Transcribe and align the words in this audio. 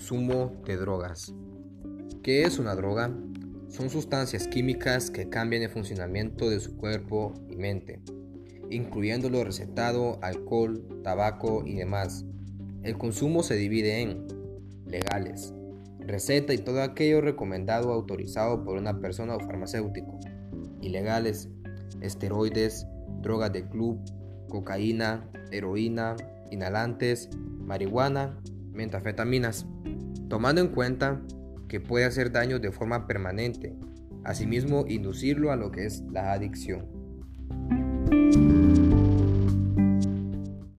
consumo 0.00 0.50
de 0.64 0.78
drogas. 0.78 1.34
¿Qué 2.22 2.44
es 2.44 2.58
una 2.58 2.74
droga? 2.74 3.14
Son 3.68 3.90
sustancias 3.90 4.48
químicas 4.48 5.10
que 5.10 5.28
cambian 5.28 5.62
el 5.62 5.68
funcionamiento 5.68 6.48
de 6.48 6.58
su 6.58 6.74
cuerpo 6.78 7.34
y 7.50 7.56
mente, 7.56 8.00
incluyendo 8.70 9.28
lo 9.28 9.44
recetado, 9.44 10.18
alcohol, 10.22 10.82
tabaco 11.04 11.64
y 11.66 11.74
demás. 11.74 12.24
El 12.82 12.96
consumo 12.96 13.42
se 13.42 13.56
divide 13.56 14.00
en 14.00 14.26
legales, 14.86 15.52
receta 15.98 16.54
y 16.54 16.58
todo 16.58 16.82
aquello 16.82 17.20
recomendado 17.20 17.90
o 17.90 17.92
autorizado 17.92 18.64
por 18.64 18.78
una 18.78 19.00
persona 19.00 19.36
o 19.36 19.40
farmacéutico, 19.40 20.18
ilegales, 20.80 21.50
esteroides, 22.00 22.86
drogas 23.20 23.52
de 23.52 23.68
club, 23.68 24.00
cocaína, 24.48 25.28
heroína, 25.50 26.16
inhalantes, 26.50 27.28
marihuana, 27.58 28.40
metafetaminas, 28.72 29.66
tomando 30.28 30.60
en 30.60 30.68
cuenta 30.68 31.20
que 31.68 31.80
puede 31.80 32.04
hacer 32.04 32.32
daño 32.32 32.58
de 32.58 32.72
forma 32.72 33.06
permanente, 33.06 33.76
asimismo 34.24 34.84
inducirlo 34.88 35.52
a 35.52 35.56
lo 35.56 35.70
que 35.70 35.86
es 35.86 36.02
la 36.10 36.32
adicción. 36.32 36.86